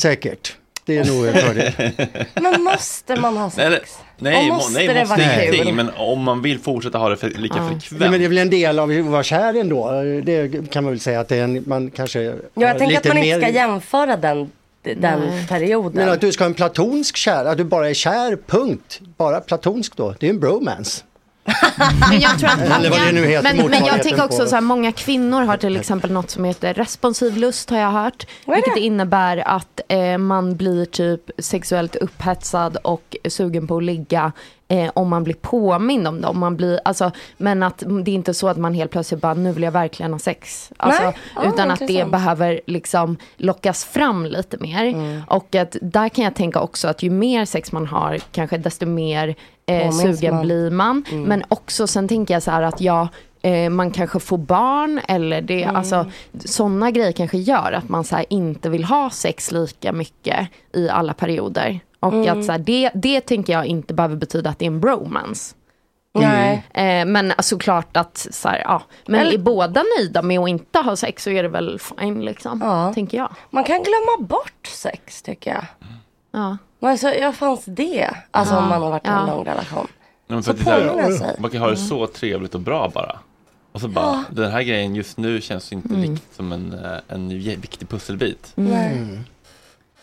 Säkert. 0.00 0.56
Det 0.84 0.98
är 0.98 1.04
nog 1.04 1.26
en 1.26 1.34
fördel. 1.34 1.72
Men 2.34 2.62
måste 2.62 3.20
man 3.20 3.36
ha 3.36 3.50
sex? 3.50 3.64
eller- 3.66 3.80
nej, 4.18 4.48
måste 4.50 4.72
nej, 4.72 4.88
det 4.88 4.94
måste 5.00 5.16
vara 5.16 5.34
ingenting, 5.42 5.64
kul? 5.64 5.74
men 5.74 5.90
om 5.96 6.22
man 6.22 6.42
vill 6.42 6.58
fortsätta 6.58 6.98
ha 6.98 7.08
det 7.08 7.16
för, 7.16 7.30
lika 7.30 7.54
frekvent. 7.54 7.90
Nej, 7.90 8.10
men 8.10 8.18
det 8.20 8.24
är 8.24 8.28
väl 8.28 8.38
en 8.38 8.50
del 8.50 8.78
av 8.78 8.90
att 8.90 9.04
vara 9.04 9.22
kär 9.22 9.54
ändå. 9.54 9.90
Det 10.24 10.70
kan 10.70 10.84
man 10.84 10.92
väl 10.92 11.00
säga 11.00 11.20
att 11.20 11.28
det 11.28 11.36
är 11.36 11.44
en, 11.44 11.64
man 11.66 11.90
kanske 11.90 12.22
Ja, 12.22 12.32
jag 12.54 12.78
tänker 12.78 12.96
att 12.98 13.04
man 13.08 13.16
inte 13.16 13.28
mer- 13.28 13.40
ska 13.40 13.48
jämföra 13.50 14.16
den, 14.16 14.50
den 14.82 15.46
perioden. 15.48 15.92
Men 16.04 16.08
att 16.08 16.20
du 16.20 16.32
ska 16.32 16.44
ha 16.44 16.48
en 16.48 16.54
platonsk 16.54 17.16
kär, 17.16 17.44
att 17.44 17.58
du 17.58 17.64
bara 17.64 17.90
är 17.90 17.94
kär, 17.94 18.38
punkt. 18.46 19.00
Bara 19.16 19.40
platonsk 19.40 19.96
då, 19.96 20.14
det 20.20 20.26
är 20.26 20.30
en 20.30 20.40
bromance. 20.40 21.04
Men 22.10 22.20
jag 22.20 22.38
tror 22.38 22.50
att 22.50 22.60
Eller 22.60 22.90
vad 22.90 23.00
det 23.00 23.12
nu 23.12 23.26
heter, 23.26 23.54
men, 23.54 23.70
men 23.70 23.84
jag 23.84 24.02
tänker 24.02 24.24
också 24.24 24.46
så 24.46 24.54
här, 24.54 24.62
många 24.62 24.92
kvinnor 24.92 25.42
har 25.42 25.56
till 25.56 25.76
exempel 25.76 26.12
något 26.12 26.30
som 26.30 26.44
heter 26.44 26.74
responsiv 26.74 27.36
lust 27.36 27.70
har 27.70 27.78
jag 27.78 27.90
hört. 27.90 28.26
Vilket 28.46 28.74
det? 28.74 28.80
innebär 28.80 29.48
att 29.48 29.80
eh, 29.88 30.18
man 30.18 30.56
blir 30.56 30.84
typ 30.84 31.30
sexuellt 31.38 31.96
upphetsad 31.96 32.76
och 32.76 33.16
sugen 33.28 33.66
på 33.66 33.76
att 33.76 33.82
ligga 33.82 34.32
eh, 34.68 34.90
om 34.94 35.08
man 35.08 35.24
blir 35.24 35.34
påmind 35.34 36.08
om 36.08 36.20
det. 36.20 36.28
Om 36.28 36.38
man 36.38 36.56
blir, 36.56 36.80
alltså, 36.84 37.10
men 37.36 37.62
att 37.62 37.82
det 38.04 38.10
är 38.10 38.14
inte 38.14 38.34
så 38.34 38.48
att 38.48 38.56
man 38.56 38.74
helt 38.74 38.90
plötsligt 38.90 39.20
bara, 39.20 39.34
nu 39.34 39.52
vill 39.52 39.62
jag 39.62 39.72
verkligen 39.72 40.12
ha 40.12 40.18
sex. 40.18 40.70
Alltså, 40.76 41.02
Nej. 41.02 41.16
Ja, 41.36 41.44
utan 41.44 41.70
att 41.70 41.82
det 41.86 42.10
behöver 42.10 42.60
liksom 42.66 43.16
lockas 43.36 43.84
fram 43.84 44.26
lite 44.26 44.56
mer. 44.60 44.84
Mm. 44.84 45.22
Och 45.28 45.54
att 45.54 45.76
där 45.80 46.08
kan 46.08 46.24
jag 46.24 46.34
tänka 46.34 46.60
också 46.60 46.88
att 46.88 47.02
ju 47.02 47.10
mer 47.10 47.44
sex 47.44 47.72
man 47.72 47.86
har, 47.86 48.18
kanske 48.32 48.58
desto 48.58 48.86
mer 48.86 49.36
eh, 49.66 49.90
sugen 49.90 50.34
man. 50.34 50.42
blir 50.46 50.70
man. 50.70 51.04
Mm. 51.10 51.22
Men 51.24 51.44
också 51.48 51.86
sen 51.86 52.08
tänker 52.08 52.34
jag 52.34 52.42
så 52.42 52.50
här 52.50 52.62
att 52.62 52.80
jag 52.80 53.08
eh, 53.42 53.70
man 53.70 53.90
kanske 53.90 54.20
får 54.20 54.38
barn 54.38 55.00
eller 55.08 55.40
det, 55.42 55.62
Mm. 55.62 55.76
alltså 55.76 56.10
sådana 56.44 56.90
grejer 56.90 57.12
kanske 57.12 57.38
gör 57.38 57.72
att 57.72 57.88
man 57.88 58.04
så 58.04 58.16
här, 58.16 58.24
inte 58.30 58.68
vill 58.68 58.84
ha 58.84 59.10
sex 59.10 59.52
lika 59.52 59.92
mycket 59.92 60.48
i 60.74 60.88
alla 60.88 61.14
perioder. 61.14 61.80
Och 62.00 62.12
Mm. 62.12 62.38
att 62.38 62.44
så 62.46 62.52
här, 62.52 62.58
det, 62.58 62.90
det 62.94 63.20
tänker 63.20 63.52
jag 63.52 63.66
inte 63.66 63.94
behöver 63.94 64.16
betyda 64.16 64.50
att 64.50 64.58
det 64.58 64.64
är 64.64 64.70
en 64.70 64.80
bromance. 64.80 65.54
Nej. 66.18 66.64
Eh, 66.74 67.06
men 67.06 67.32
såklart 67.38 67.96
att 67.96 68.26
så 68.30 68.48
här, 68.48 68.58
ja, 68.58 68.82
men 69.06 69.20
Eller- 69.20 69.32
är 69.34 69.38
båda 69.38 69.84
nöjda 69.98 70.22
med 70.22 70.38
att 70.40 70.48
inte 70.48 70.78
ha 70.78 70.96
sex 70.96 71.22
så 71.24 71.30
är 71.30 71.42
det 71.42 71.48
väl 71.48 71.78
fine 71.78 72.20
liksom, 72.24 72.60
Ja. 72.64 72.92
tänker 72.94 73.18
jag. 73.18 73.32
Man 73.50 73.64
kan 73.64 73.82
glömma 73.82 74.28
bort 74.28 74.66
sex 74.66 75.22
tycker 75.22 75.50
jag. 75.50 75.64
Ja. 76.32 76.56
Men 76.78 76.98
så, 76.98 77.12
ja, 77.20 77.32
fanns 77.32 77.64
det? 77.64 78.10
Alltså 78.30 78.54
Ja. 78.54 78.58
om 78.62 78.68
man 78.68 78.82
har 78.82 78.90
varit 78.90 79.04
i 79.04 79.08
en 79.08 79.14
Ja. 79.14 79.26
lång 79.26 79.44
relation. 79.44 79.86
Men 80.26 80.42
Så 80.42 80.54
för 80.54 80.64
här, 80.64 81.12
sig. 81.18 81.36
man 81.38 81.50
kan 81.50 81.60
ha 81.60 81.70
det 81.70 81.76
så 81.76 82.06
trevligt 82.06 82.54
och 82.54 82.60
bra 82.60 82.90
bara. 82.94 83.18
Och 83.72 83.80
så 83.80 83.88
bara, 83.88 84.04
Ja. 84.04 84.24
den 84.30 84.52
här 84.52 84.62
grejen 84.62 84.94
just 84.94 85.16
nu 85.18 85.40
känns 85.40 85.72
inte 85.72 85.88
Mm. 85.88 86.00
riktigt 86.02 86.34
som 86.36 86.52
en, 86.52 86.72
eh, 86.84 86.98
en 87.08 87.28
viktig 87.38 87.88
pusselbit. 87.88 88.52
Mm. 88.56 89.18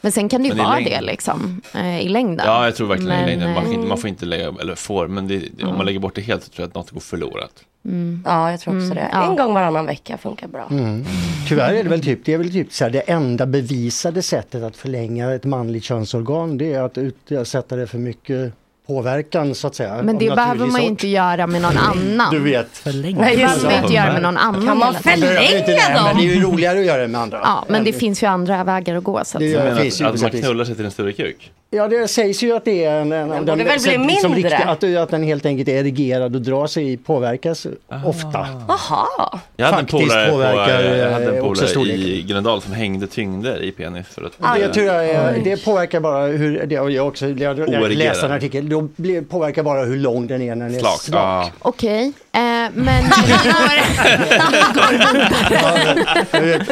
Men 0.01 0.11
sen 0.11 0.29
kan 0.29 0.43
det 0.43 0.49
ju 0.49 0.55
vara 0.55 0.75
längden- 0.75 0.91
det 0.93 1.01
liksom, 1.01 1.61
eh, 1.75 1.99
i 2.01 2.09
längden. 2.09 2.45
Ja, 2.45 2.65
jag 2.65 2.75
tror 2.75 2.87
verkligen 2.87 3.09
Men, 3.15 3.23
i 3.29 3.31
längden. 3.31 3.53
Man, 3.53 3.63
får 3.63 3.69
eh, 3.71 3.75
inte, 3.75 3.87
man 3.87 3.97
får 3.97 4.07
inte 4.07 4.25
lägga, 4.25 4.47
eller 4.61 4.75
får, 4.75 5.07
men 5.07 5.27
det, 5.27 5.37
om 5.37 5.43
Ja. 5.57 5.71
man 5.77 5.85
lägger 5.85 5.99
bort 5.99 6.15
det 6.15 6.21
helt 6.21 6.43
så 6.43 6.49
tror 6.49 6.63
jag 6.63 6.67
att 6.69 6.75
något 6.75 6.91
går 6.91 6.99
förlorat. 6.99 7.63
Mm. 7.85 8.23
Ja, 8.25 8.51
jag 8.51 8.59
tror 8.59 8.73
också 8.75 8.85
Mm, 8.85 8.95
det. 8.95 9.09
ja. 9.11 9.29
En 9.29 9.35
gång 9.35 9.53
varannan 9.53 9.85
vecka 9.85 10.17
funkar 10.17 10.47
bra. 10.47 10.67
Mm. 10.71 11.05
Tyvärr 11.47 11.73
är 11.73 11.83
det 11.83 11.89
väl 11.89 12.01
typ, 12.03 12.25
det 12.25 12.33
är 12.33 12.37
väl 12.37 12.51
typ 12.51 12.73
så 12.73 12.83
här, 12.83 12.91
det 12.91 12.99
enda 12.99 13.45
bevisade 13.45 14.21
sättet 14.21 14.63
att 14.63 14.75
förlänga 14.75 15.33
ett 15.33 15.43
manligt 15.43 15.83
könsorgan 15.83 16.57
det 16.57 16.73
är 16.73 16.81
att 16.81 16.97
utsätta 16.97 17.75
det 17.75 17.87
för 17.87 17.97
mycket 17.97 18.53
påverkan 18.87 19.55
så 19.55 19.67
att 19.67 19.75
säga. 19.75 20.03
Men 20.03 20.17
det 20.17 20.35
behöver 20.35 20.65
man 20.67 20.81
ju 20.81 20.87
inte 20.87 21.07
göra 21.07 21.47
med 21.47 21.61
någon 21.61 21.77
annan. 21.77 22.33
Du 22.33 22.39
vet. 22.39 22.77
Förlänga. 22.77 23.21
Nej, 23.21 23.35
det 23.35 23.43
behöver 23.43 23.63
man 23.63 23.71
det. 23.73 23.79
inte 23.81 23.93
göra 23.93 24.13
med 24.13 24.21
någon 24.21 24.37
annan. 24.37 24.67
Kan 24.67 24.77
man 24.77 24.93
det, 24.93 24.99
Förlänga 24.99 26.03
Men 26.03 26.17
det 26.17 26.23
är 26.23 26.35
ju 26.35 26.41
dem? 26.41 26.51
roligare 26.51 26.79
att 26.79 26.85
göra 26.85 27.01
det 27.01 27.07
med 27.07 27.21
andra. 27.21 27.39
Ja, 27.43 27.65
men 27.69 27.83
det 27.83 27.93
finns 27.93 28.23
ju 28.23 28.27
andra 28.27 28.63
vägar 28.63 28.95
att 28.95 29.03
gå. 29.03 29.21
Så 29.25 29.37
att 29.37 29.39
Det 29.39 29.45
ju 29.45 29.57
att, 29.57 30.13
att 30.15 30.21
man 30.21 30.31
knullar 30.31 30.65
sig 30.65 30.75
till 30.75 30.85
en 30.85 30.91
större 30.91 31.13
kuk. 31.13 31.51
Ja, 31.75 31.87
det 31.87 32.07
sägs 32.07 32.43
ju 32.43 32.55
att 32.55 32.65
det 32.65 32.83
är 32.85 32.91
en... 33.01 33.11
en 33.11 33.29
Den 33.29 33.45
borde 33.45 33.63
väl 33.63 33.63
bli 33.63 33.73
liksom 33.73 34.01
mindre? 34.31 34.49
riktig- 34.49 34.63
att, 34.97 35.03
att 35.03 35.09
den 35.09 35.23
helt 35.23 35.45
enkelt 35.45 35.69
är 35.69 35.73
erigerad 35.73 36.35
och 36.35 36.41
drar 36.41 36.67
sig, 36.67 36.97
påverkas 36.97 37.67
ofta. 38.05 38.47
Jaha. 38.67 39.39
Jag 39.57 39.65
hade 39.65 39.77
en 39.77 39.87
Faktiskt 39.87 40.03
polare, 40.09 40.25
på, 40.25 40.31
påverkar, 40.31 40.81
jag 40.83 41.11
hade 41.11 41.25
en 41.25 41.35
eh, 41.35 41.41
polare 41.43 41.83
i 41.93 42.21
Gröndal 42.27 42.61
som 42.61 42.73
hängde 42.73 43.07
tyngder 43.07 43.63
i 43.63 43.71
penis. 43.71 44.07
För 44.07 44.25
att, 44.25 44.31
Ah, 44.39 44.55
Det, 44.55 44.73
tror 44.73 44.85
jag 44.85 45.09
är, 45.09 45.41
det 45.43 45.65
påverkar 45.65 45.99
bara 45.99 46.25
hur, 46.25 46.65
det, 46.65 46.79
och 46.79 46.91
jag 46.91 47.07
också, 47.07 47.27
jag, 47.27 47.59
jag 47.69 47.91
läste 47.91 48.25
en 48.25 48.31
artikel, 48.31 48.69
då 48.69 48.81
blir, 48.95 49.21
påverkar 49.21 49.63
bara 49.63 49.83
hur 49.83 49.97
lång 49.97 50.27
den 50.27 50.41
är 50.41 50.55
när 50.55 50.65
den 50.65 50.75
är 50.75 50.79
slak. 50.79 51.01
slak. 51.01 51.19
Ja. 51.21 51.51
Okej, 51.59 52.05
eh, 52.31 52.39
men 52.73 53.03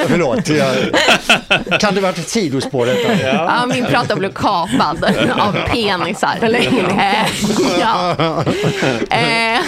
förlåt, 0.08 0.50
jag, 0.50 0.76
kan 1.80 1.96
det 1.96 2.02
varit 2.02 2.18
ett 2.18 2.30
sidospår 2.30 2.86
detta? 2.86 3.22
ja, 3.28 3.66
min 3.74 3.86
prata 3.86 4.16
blev 4.16 4.32
kapad 4.34 4.91
av 5.40 5.68
penisar. 5.68 6.38
Eh, 6.44 7.28
ja. 7.80 8.16
eh, 9.10 9.60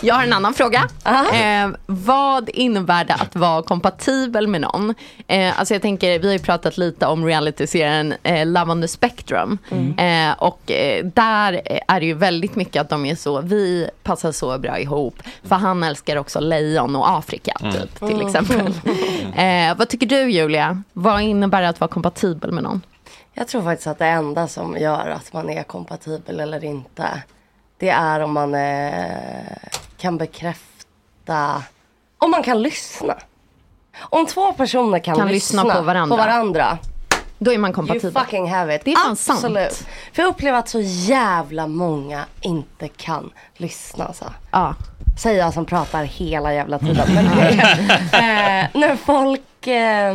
jag 0.00 0.14
har 0.14 0.22
en 0.22 0.32
annan 0.32 0.54
fråga. 0.54 0.88
Eh, 1.32 1.70
vad 1.86 2.48
innebär 2.48 3.04
det 3.04 3.14
att 3.14 3.36
vara 3.36 3.62
kompatibel 3.62 4.48
med 4.48 4.60
någon? 4.60 4.94
Eh, 5.26 5.58
alltså 5.58 5.74
jag 5.74 5.82
tänker, 5.82 6.18
vi 6.18 6.26
har 6.26 6.32
ju 6.32 6.38
pratat 6.38 6.78
lite 6.78 7.06
om 7.06 7.26
realityserien 7.26 8.14
eh, 8.22 8.46
Love 8.46 8.72
on 8.72 8.82
the 8.82 8.88
Spectrum. 8.88 9.58
Eh, 9.98 10.32
och 10.38 10.60
där 11.04 11.60
är 11.88 12.00
det 12.00 12.06
ju 12.06 12.14
väldigt 12.14 12.56
mycket 12.56 12.80
att 12.80 12.88
de 12.88 13.06
är 13.06 13.14
så, 13.14 13.40
vi 13.40 13.90
passar 14.02 14.32
så 14.32 14.58
bra 14.58 14.78
ihop. 14.78 15.22
För 15.44 15.56
han 15.56 15.82
älskar 15.82 16.16
också 16.16 16.40
lejon 16.40 16.96
och 16.96 17.10
Afrika 17.10 17.52
typ, 17.72 18.08
till 18.08 18.26
exempel. 18.26 18.74
Eh, 19.36 19.76
vad 19.76 19.88
tycker 19.88 20.06
du 20.06 20.30
Julia? 20.30 20.82
Vad 20.92 21.22
innebär 21.22 21.62
det 21.62 21.68
att 21.68 21.80
vara 21.80 21.88
kompatibel 21.88 22.52
med 22.52 22.62
någon? 22.62 22.80
Jag 23.40 23.48
tror 23.48 23.62
faktiskt 23.62 23.86
att 23.86 23.98
det 23.98 24.06
enda 24.06 24.48
som 24.48 24.76
gör 24.76 25.08
att 25.10 25.32
man 25.32 25.50
är 25.50 25.62
kompatibel 25.62 26.40
eller 26.40 26.64
inte. 26.64 27.22
Det 27.78 27.88
är 27.88 28.20
om 28.20 28.32
man 28.32 28.54
eh, 28.54 29.56
kan 29.96 30.16
bekräfta. 30.18 31.62
Om 32.18 32.30
man 32.30 32.42
kan 32.42 32.62
lyssna. 32.62 33.14
Om 33.98 34.26
två 34.26 34.52
personer 34.52 34.98
kan, 34.98 35.16
Kan 35.16 35.28
lyssna 35.28 35.62
på 35.62 35.82
varandra. 35.82 36.16
på 36.16 36.22
varandra. 36.22 36.78
Då 37.38 37.52
är 37.52 37.58
man 37.58 37.70
You 37.70 37.74
kompatibel. 37.74 38.12
fucking 38.12 38.50
have 38.50 38.74
it. 38.76 38.82
Det 38.84 38.92
är 38.92 38.96
fan 38.96 39.12
Absolut. 39.12 39.72
sant. 39.72 39.88
För 40.12 40.22
jag 40.22 40.28
upplever 40.28 40.58
att 40.58 40.68
så 40.68 40.80
jävla 40.82 41.66
många 41.66 42.24
inte 42.40 42.88
kan 42.88 43.30
lyssna. 43.56 44.04
Alltså. 44.04 44.32
Ja. 44.50 44.74
Säger 45.22 45.38
jag 45.38 45.54
som 45.54 45.64
pratar 45.64 46.04
hela 46.04 46.54
jävla 46.54 46.78
tiden. 46.78 47.08
Men, 47.14 47.26
eh, 48.12 48.66
när 48.74 48.96
folk... 48.96 49.66
Eh, 49.66 50.14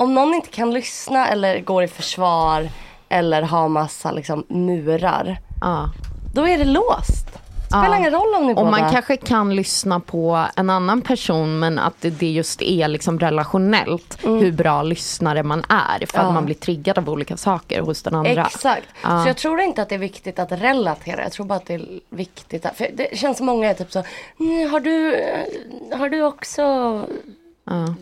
om 0.00 0.14
någon 0.14 0.34
inte 0.34 0.48
kan 0.50 0.70
lyssna 0.70 1.28
eller 1.28 1.60
går 1.60 1.82
i 1.84 1.88
försvar 1.88 2.68
eller 3.08 3.42
har 3.42 3.68
massa 3.68 4.12
liksom, 4.12 4.44
murar. 4.48 5.38
Ja. 5.60 5.90
Då 6.34 6.48
är 6.48 6.58
det 6.58 6.64
låst. 6.64 7.26
Spelar 7.66 7.88
Ja. 7.88 7.96
ingen 7.98 8.10
roll 8.12 8.34
om 8.34 8.46
ni 8.46 8.52
Och 8.52 8.56
båda... 8.56 8.70
man 8.70 8.90
kanske 8.92 9.16
kan 9.16 9.56
lyssna 9.56 10.00
på 10.00 10.46
en 10.56 10.70
annan 10.70 11.02
person 11.02 11.58
men 11.58 11.78
att 11.78 11.94
det- 12.00 12.22
just 12.22 12.62
är 12.62 12.88
liksom 12.88 13.18
relationellt 13.20 14.18
hur 14.22 14.52
bra 14.52 14.82
lyssnare 14.82 15.42
man 15.42 15.58
är. 15.68 16.06
För 16.06 16.18
Mm. 16.18 16.24
Ja. 16.24 16.28
att 16.28 16.34
man 16.34 16.44
blir 16.44 16.54
triggad 16.54 16.98
av 16.98 17.10
olika 17.10 17.36
saker 17.36 17.80
hos 17.80 18.02
den 18.02 18.14
andra. 18.14 18.46
Exakt. 18.46 18.86
Så 19.02 19.24
jag 19.26 19.36
tror 19.36 19.60
inte 19.60 19.82
att 19.82 19.88
det 19.88 19.94
är 19.94 19.98
viktigt 19.98 20.38
att 20.38 20.52
relatera. 20.52 21.22
Jag 21.22 21.32
tror 21.32 21.46
bara 21.46 21.54
att 21.54 21.66
det 21.66 21.74
är 21.74 21.88
viktigt. 22.10 22.66
Att, 22.66 22.76
för 22.76 22.86
det 22.94 23.18
känns 23.18 23.36
som 23.36 23.46
många 23.46 23.70
är 23.70 23.74
typ 23.74 23.92
så. 23.92 24.02
"Mm, 24.40 24.70
Har 24.70 24.80
du, 24.80 25.14
eh, 25.14 25.98
har 25.98 26.08
du 26.08 26.22
också 26.22 26.62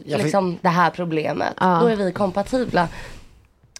Ja. 0.04 0.16
liksom, 0.16 0.58
det 0.62 0.68
här 0.68 0.90
problemet? 0.90 1.54
Ja. 1.60 1.78
Då 1.82 1.86
är 1.86 1.96
vi 1.96 2.12
kompatibla. 2.12 2.88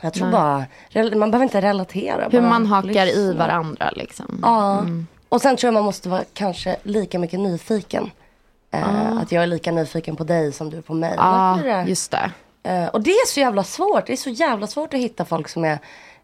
Jag 0.03 0.15
tror 0.15 0.27
Nej. 0.27 0.33
bara, 0.33 1.17
man 1.17 1.31
behöver 1.31 1.43
inte 1.45 1.61
relatera. 1.61 2.29
Hur 2.33 2.41
man 2.41 2.67
hakar 2.67 3.07
i 3.07 3.07
lyssna. 3.07 3.35
varandra 3.47 3.91
liksom. 3.97 4.39
Ja. 4.43 4.85
Och 5.29 5.41
sen 5.43 5.57
tror 5.57 5.67
jag 5.69 5.75
man 5.75 5.85
måste 5.85 6.09
vara 6.09 6.23
kanske 6.33 6.77
lika 6.83 7.19
mycket 7.19 7.41
nyfiken. 7.41 8.11
Eh, 8.71 9.17
Att 9.17 9.33
jag 9.33 9.43
är 9.43 9.47
lika 9.47 9.73
nyfiken 9.73 10.17
på 10.17 10.25
dig 10.25 10.53
som 10.53 10.71
du 10.71 10.77
är 10.77 10.83
på 10.83 10.95
mig. 10.95 11.15
Ja, 11.17 11.61
just 11.87 12.11
det. 12.11 12.31
Eh, 12.63 12.87
och 12.87 13.01
det 13.01 13.11
är 13.11 13.27
så 13.27 13.41
jävla 13.41 13.65
svårt. 13.65 14.07
Det 14.07 14.13
är 14.13 14.17
så 14.17 14.31
jävla 14.31 14.67
svårt 14.67 14.95
att 14.95 15.01
hitta 15.01 15.25
folk 15.25 15.49
som 15.49 15.65
är 15.65 15.73
eh, 15.73 15.79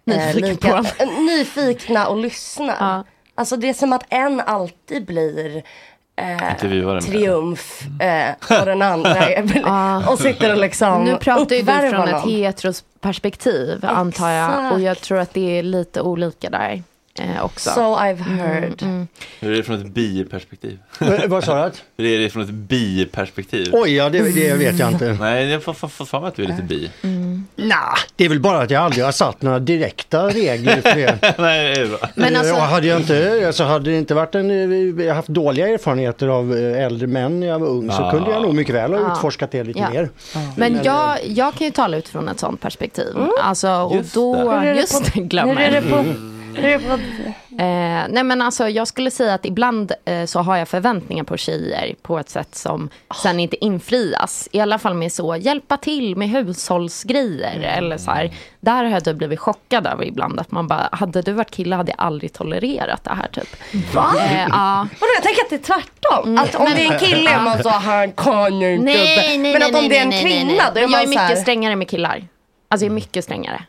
Nyfiken 0.04 0.42
lika, 0.50 0.84
nyfikna 1.20 2.06
och 2.08 2.16
lyssnar. 2.16 3.04
Alltså 3.34 3.56
det 3.56 3.68
är 3.68 3.74
som 3.74 3.92
att 3.92 4.04
en 4.08 4.40
alltid 4.40 5.06
blir 5.06 5.62
eh, 6.16 7.00
triumf 7.00 7.82
eh, 8.00 8.58
och 8.60 8.66
den 8.66 8.82
andra 8.82 9.16
är, 9.28 10.10
och 10.12 10.18
sitter 10.18 10.52
och 10.52 10.60
liksom 10.60 11.04
Nu 11.04 11.16
pratar 11.16 11.56
ju 11.56 11.62
du 11.62 11.90
från 11.90 12.08
ett 12.08 12.24
heterosperspektiv 12.24 13.84
antar 13.84 14.30
jag. 14.30 14.72
Och 14.72 14.80
jag 14.80 15.00
tror 15.00 15.18
att 15.18 15.34
det 15.34 15.58
är 15.58 15.62
lite 15.62 16.00
olika 16.00 16.50
där 16.50 16.82
eh, 17.18 17.44
också. 17.44 17.70
So 17.70 17.80
I've 17.80 18.22
heard. 18.22 19.06
Hur 19.40 19.52
är 19.52 19.56
det 19.56 19.62
från 19.62 19.80
ett 19.80 19.86
biperspektiv? 19.86 20.78
Vad 21.26 21.44
sa 21.44 21.64
du? 21.64 21.72
Hur 21.96 22.06
är 22.06 22.18
det 22.18 22.30
från 22.30 22.42
ett 22.42 22.50
biperspektiv? 22.50 23.70
Oj, 23.72 23.94
ja, 23.94 24.10
det, 24.10 24.34
det 24.34 24.54
vet 24.54 24.78
jag 24.78 24.92
inte. 24.92 25.16
Nej, 25.20 25.48
jag 25.48 25.62
får 25.62 25.72
för 26.04 26.20
mig 26.20 26.28
att 26.28 26.36
du 26.36 26.44
är 26.44 26.48
lite 26.48 26.62
bi. 26.62 26.90
Nah, 27.56 27.94
det 28.16 28.24
är 28.24 28.28
väl 28.28 28.40
bara 28.40 28.58
att 28.62 28.70
jag 28.70 28.82
aldrig 28.82 29.04
har 29.04 29.12
satt 29.12 29.42
några 29.42 29.58
direkta 29.58 30.28
regler 30.28 30.80
för 30.80 30.94
det. 30.96 31.34
Nej, 31.38 31.74
det. 31.74 31.98
Men 32.14 32.36
alltså- 32.36 32.54
jag 32.54 32.60
hade 32.60 32.86
jag 32.86 33.00
inte, 33.00 33.42
alltså 33.46 33.64
hade 33.64 33.90
det 33.90 33.96
inte 33.98 34.14
varit 34.14 34.34
en, 34.34 34.50
jag 34.98 35.08
har 35.08 35.14
haft 35.14 35.28
dåliga 35.28 35.68
erfarenheter 35.68 36.28
av 36.28 36.56
eh, 36.56 36.84
äldre 36.84 37.06
män 37.06 37.40
när 37.40 37.46
jag 37.46 37.58
var 37.58 37.66
ung 37.68 37.90
så 37.90 38.02
Ah. 38.02 38.10
kunde 38.10 38.30
jag 38.30 38.42
nog 38.42 38.54
mycket 38.54 38.74
väl 38.74 38.92
ha 38.92 39.00
Ja. 39.00 39.12
utforskat 39.12 39.50
det 39.50 39.64
lite 39.64 39.78
Ja. 39.78 39.90
mer. 39.90 40.10
Men 40.56 40.80
jag, 40.82 41.18
jag 41.26 41.54
kan 41.54 41.64
ju 41.66 41.70
tala 41.70 41.96
utifrån 41.96 42.28
ett 42.28 42.38
sånt 42.40 42.60
perspektiv. 42.60 43.16
Alltså, 43.42 43.68
och 43.70 43.96
Just 43.96 44.14
då, 44.14 44.50
det. 44.60 44.74
Just 44.74 45.14
det, 45.14 45.20
glömmer. 45.20 45.56
Är 45.60 45.70
det 45.72 45.82
på, 45.82 45.96
hur 45.96 46.64
är 46.64 46.70
det 46.70 46.78
på 46.78 46.98
Eh, 47.58 48.04
nej 48.08 48.24
men 48.24 48.42
alltså 48.42 48.68
jag 48.68 48.88
skulle 48.88 49.10
säga 49.10 49.34
att 49.34 49.44
ibland 49.46 49.92
eh, 50.04 50.24
så 50.24 50.40
har 50.40 50.56
jag 50.56 50.68
förväntningar 50.68 51.24
på 51.24 51.36
tjejer 51.36 51.94
på 52.02 52.18
ett 52.18 52.30
sätt 52.30 52.54
som 52.54 52.88
sen 53.22 53.40
inte 53.40 53.64
infrias. 53.64 54.48
I 54.52 54.60
alla 54.60 54.78
fall 54.78 54.94
med 54.94 55.12
så, 55.12 55.36
hjälpa 55.36 55.76
till 55.76 56.16
med 56.16 56.28
hushållsgrejer 56.28 57.60
eller 57.60 57.98
så 57.98 58.10
här. 58.10 58.30
Där 58.60 58.84
har 58.84 58.90
jag 58.90 59.04
typ 59.04 59.16
blivit 59.16 59.40
chockad 59.40 59.86
över 59.86 60.04
ibland 60.04 60.40
att 60.40 60.50
man 60.50 60.66
bara, 60.68 60.88
hade 60.92 61.22
du 61.22 61.32
varit 61.32 61.50
kille 61.50 61.76
hade 61.76 61.90
jag 61.98 62.06
aldrig 62.06 62.32
tolererat 62.32 63.04
det 63.04 63.10
här 63.14 63.28
typ. 63.32 63.56
Va? 63.94 64.14
Eh, 64.20 64.40
ja. 64.50 64.88
Vadå, 65.00 65.12
jag 65.16 65.22
tänker 65.22 65.42
att 65.42 65.50
det 65.50 65.56
är 65.56 65.74
tvärtom. 65.74 66.38
Att 66.38 66.54
om 66.54 66.64
det 66.76 66.86
är 66.86 66.92
en 66.92 66.98
kille 66.98 67.30
är 67.30 67.40
man 67.40 67.62
så, 67.62 67.68
han 67.68 68.12
kan 68.12 68.60
ju 68.60 68.72
inte. 68.74 68.84
Nej, 68.84 69.38
nej, 69.38 69.52
Men 69.52 69.52
nej, 69.52 69.62
att 69.62 69.74
om 69.74 69.80
nej, 69.80 69.88
det 69.88 69.98
är 69.98 70.02
en 70.02 70.12
kvinna 70.12 70.62
då 70.74 70.78
är 70.78 70.82
Jag 70.82 70.90
man 70.90 71.00
är 71.00 71.04
så 71.04 71.08
mycket 71.08 71.22
här. 71.22 71.36
strängare 71.36 71.76
med 71.76 71.88
killar. 71.88 72.28
Alltså 72.68 72.84
jag 72.86 72.90
är 72.90 72.94
mycket 72.94 73.24
strängare. 73.24 73.64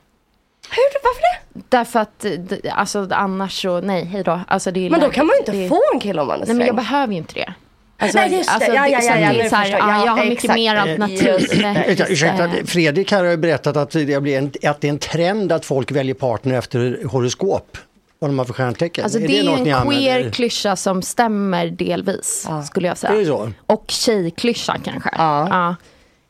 Hur, 0.70 1.04
varför 1.04 1.22
det? 1.22 1.62
Därför 1.70 2.00
att, 2.00 2.26
eh, 2.66 2.80
alltså 2.80 3.08
annars 3.12 3.62
så, 3.62 3.82
nej, 3.82 4.06
hej 4.06 4.24
då. 4.24 4.40
Alltså, 4.48 4.72
det 4.72 4.86
är 4.86 4.90
Men 4.90 5.00
då 5.00 5.10
kan 5.10 5.26
man 5.28 5.34
ju 5.36 5.40
inte 5.40 5.52
det 5.52 5.66
är- 5.66 5.70
få 5.70 5.82
en 5.94 6.00
kille 6.00 6.22
om 6.22 6.28
man 6.28 6.36
är 6.36 6.40
Nej 6.40 6.48
men 6.48 6.56
sträng. 6.56 6.68
jag 6.68 6.76
behöver 6.76 7.14
ju 7.14 7.18
inte 7.18 7.34
det. 7.34 7.54
Alltså, 8.00 8.18
Nej, 8.18 8.34
just 8.34 8.50
det. 8.50 8.56
alltså, 8.56 8.72
Ja, 8.72 8.88
ja, 8.88 9.02
så 9.02 9.08
ja, 9.08 9.20
ja, 9.20 9.30
är 9.34 9.44
nu 9.44 9.50
så 9.50 9.56
här, 9.56 9.68
jag. 9.70 9.80
ja, 9.80 9.98
jag 9.98 10.08
Ja, 10.08 10.12
har 10.12 10.26
mycket 10.26 10.44
exakt. 10.44 10.56
mer 10.60 10.76
Eh, 10.76 10.82
alternativ. 10.82 12.08
Ursäkta, 12.10 12.44
eh, 12.46 12.52
Fredrik 12.66 13.12
här 13.12 13.24
har 13.24 13.32
ju 13.32 13.38
berättat 13.38 13.78
att 13.78 13.92
det, 13.92 14.22
blir 14.24 14.38
en, 14.38 14.52
att 14.70 14.82
det 14.82 14.88
är 14.88 14.90
en 14.90 15.00
trend 15.00 15.52
att 15.52 15.66
folk 15.66 15.92
väljer 15.92 16.16
partner 16.16 16.58
efter 16.58 17.00
horoskop. 17.12 17.78
Vad 18.20 18.30
de 18.30 18.40
har 18.40 18.46
för 18.46 18.54
stjärntecken. 18.54 19.04
Alltså 19.04 19.20
det 19.20 19.26
är 19.40 19.44
ju 19.44 19.50
en 19.50 19.74
använder? 19.74 19.84
queer 19.92 20.30
klyscha 20.32 20.76
som 20.76 21.02
stämmer 21.02 21.68
delvis, 21.68 22.48
skulle 22.68 22.88
jag 22.88 22.98
säga. 22.98 23.14
Är? 23.22 23.54
Och 23.66 23.86
tjejklyscha 23.88 24.78
kanske. 24.84 25.10
Ja. 25.18 25.76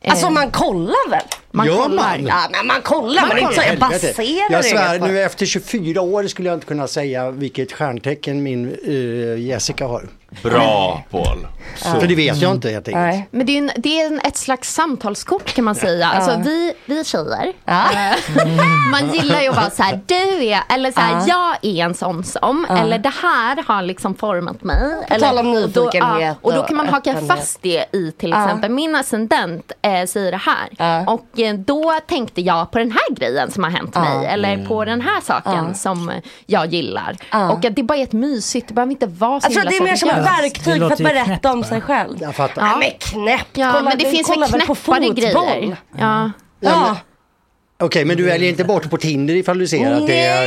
Alltså 0.07 0.25
Eh, 0.25 0.31
man 0.31 0.51
kollar 0.51 1.09
väl? 1.09 1.21
man 1.51 1.65
Gör 1.67 1.75
kollar. 1.75 1.95
man? 2.17 2.25
Ja 2.25 2.47
men 2.51 2.67
man 2.67 2.81
kollar, 2.81 3.21
Man 3.21 3.27
man, 3.29 3.37
är 3.37 3.41
inte 3.41 3.55
så 3.55 3.61
jag 3.67 3.79
baserar 3.79 4.51
Jag 4.51 4.65
svär, 4.65 4.99
nu 4.99 5.21
efter 5.21 5.45
24 5.45 6.01
år 6.01 6.27
skulle 6.27 6.49
jag 6.49 6.55
inte 6.57 6.65
kunna 6.67 6.87
säga 6.87 7.31
vilket 7.31 7.71
stjärntecken 7.71 8.43
min 8.43 8.75
eh, 8.87 9.39
Jessica 9.45 9.85
har. 9.87 10.07
Bra 10.43 11.03
Paul. 11.11 11.47
För 11.75 12.07
det 12.07 12.15
vet 12.15 12.37
jag 12.37 12.51
inte 12.51 12.69
helt 12.69 12.87
enkelt. 12.87 13.05
Nej. 13.05 13.27
Men 13.31 13.45
det 13.45 13.51
är, 13.51 13.57
en, 13.57 13.71
det 13.77 14.01
är 14.01 14.07
en, 14.07 14.19
ett 14.19 14.37
slags 14.37 14.73
samtalskort 14.73 15.53
kan 15.53 15.65
man 15.65 15.75
säga. 15.75 16.07
Alltså 16.07 16.41
vi, 16.43 16.73
vi 16.85 17.03
tjejer, 17.03 17.53
eh, 17.65 17.75
man 18.91 19.13
gillar 19.13 19.41
ju 19.41 19.49
att 19.49 19.55
vara 19.55 19.69
så 19.69 19.83
här, 19.83 19.99
du 20.05 20.45
är, 20.45 20.61
eller 20.69 20.91
så 20.91 20.99
här, 20.99 21.23
jag 21.27 21.55
är 21.61 21.85
en 21.85 21.93
sån 21.93 22.23
som, 22.23 22.65
eller 22.69 22.99
det 22.99 23.13
här 23.21 23.63
har 23.67 23.81
liksom 23.81 24.15
format 24.15 24.63
mig. 24.63 25.05
Eller, 25.07 25.27
tal 25.27 25.37
om 25.37 25.47
och 25.47 25.69
då, 25.69 25.83
nyfikenhet 25.83 26.37
och 26.41 26.53
då 26.53 26.63
kan 26.63 26.75
man 26.77 26.87
och 26.87 26.93
haka 26.93 27.15
fast 27.27 27.61
det 27.61 27.85
i 27.91 28.11
till 28.11 28.33
exempel, 28.33 28.71
min 28.71 28.95
ascendent 28.95 29.71
eh, 29.81 30.05
säger 30.05 30.31
det 30.31 30.41
här. 30.77 31.09
Och 31.09 31.39
eh, 31.39 31.53
då 31.55 31.93
tänkte 32.07 32.41
jag 32.41 32.71
på 32.71 32.77
den 32.79 32.91
här 32.91 33.15
grejen 33.15 33.51
som 33.51 33.63
har 33.63 33.71
hänt 33.71 33.95
mig, 33.95 34.25
eller 34.25 34.65
på 34.65 34.85
den 34.85 35.01
här 35.01 35.21
saken 35.21 35.75
som 35.75 36.11
jag 36.45 36.65
gillar. 36.73 37.15
Och 37.51 37.65
att 37.65 37.75
det 37.75 37.83
bara 37.83 37.97
är 37.97 38.03
ett 38.03 38.13
mysigt, 38.13 38.67
det 38.67 38.73
behöver 38.73 38.91
inte 38.91 39.07
vara 39.07 39.41
så 39.41 39.51
Jag 39.51 39.65
ett 39.65 39.73
seriöst. 39.73 40.24
Verkg 40.25 40.41
verktyg 40.41 40.81
för 40.81 40.91
att 40.91 40.97
berätta 40.97 41.53
om 41.53 41.63
sig 41.63 41.81
själv. 41.81 42.17
Jag 42.21 42.35
fattar. 42.35 42.61
Ja, 42.61 42.77
men 42.77 42.89
knäppt. 42.99 43.57
Ja, 43.57 43.71
Kolla, 43.71 43.83
men 43.89 43.97
det 43.97 44.03
du 44.05 44.11
finns 44.11 44.29
väl 44.29 44.39
väl 44.39 44.49
knäppare 44.49 44.75
fotboll? 44.75 45.13
grejer. 45.13 45.77
Ja. 45.99 46.31
Ja. 46.59 46.97
Okej, 47.79 48.05
men 48.05 48.17
du 48.17 48.23
väljer 48.23 48.49
inte 48.49 48.63
bort 48.63 48.89
på 48.89 48.97
Tinder 48.97 49.35
ifall 49.35 49.57
du 49.59 49.67
ser 49.67 49.91
att 49.91 50.07
det 50.07 50.19
är... 50.19 50.41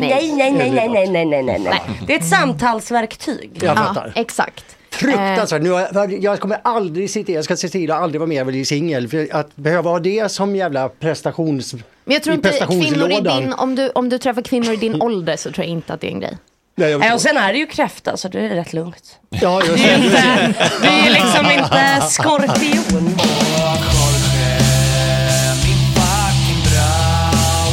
Nej, 0.00 0.32
nej, 0.36 0.52
nej, 0.52 0.70
nej, 0.70 0.88
nej, 0.88 1.08
nej, 1.08 1.26
nej, 1.26 1.42
nej, 1.42 1.58
nej. 1.58 1.80
Det 2.06 2.14
är 2.14 2.18
ett 2.18 2.28
samtalsverktyg. 2.28 3.50
Jag 3.62 3.70
ja, 3.70 3.74
fattar. 3.76 4.12
exakt. 4.14 4.64
Fruktansvärt. 4.90 5.62
Nu, 5.62 5.70
har 5.70 5.80
jag- 5.92 6.12
jag 6.24 6.40
kommer 6.40 6.58
aldrig 6.64 7.10
sitta, 7.10 7.32
jag 7.32 7.44
ska 7.44 7.56
se 7.56 7.68
till 7.68 7.90
att 7.90 8.02
aldrig 8.02 8.20
vara 8.20 8.28
mer 8.28 8.44
bli 8.44 8.64
singel. 8.64 9.08
För 9.08 9.28
att 9.36 9.56
behöva 9.56 9.90
ha 9.90 9.98
det 9.98 10.32
som 10.32 10.56
jävla 10.56 10.88
prestations... 10.88 11.74
Men 11.74 12.14
jag 12.14 12.22
tror 12.22 12.34
inte 12.36 12.66
kvinnor 12.68 13.10
i 13.12 13.20
din, 13.20 13.52
om 13.52 13.74
du, 13.74 13.90
om 13.90 14.08
du 14.08 14.18
träffar 14.18 14.42
kvinnor 14.42 14.72
i 14.72 14.76
din 14.76 15.02
ålder 15.02 15.36
så 15.36 15.50
tror 15.52 15.64
jag 15.64 15.72
inte 15.72 15.92
att 15.94 16.00
det 16.00 16.06
är 16.06 16.12
en 16.12 16.20
grej. 16.20 16.38
Nej, 16.78 16.90
jag 16.90 17.14
och 17.14 17.20
sen 17.20 17.36
är 17.36 17.52
det 17.52 17.58
ju 17.58 17.66
kräfta 17.66 18.16
så 18.16 18.28
det 18.28 18.40
är 18.40 18.48
rätt 18.48 18.72
lugnt. 18.72 19.18
Ja, 19.30 19.62
just 19.64 19.84
Det 19.84 19.90
är 19.90 20.04
inte, 20.04 20.54
det 20.82 20.88
är 20.88 21.10
liksom 21.10 21.50
inte 21.50 22.00
skorpion. 22.08 23.04
Min 25.64 25.94
fucking 25.94 26.62
brau 26.64 27.72